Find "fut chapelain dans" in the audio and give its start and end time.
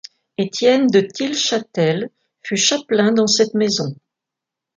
2.43-3.27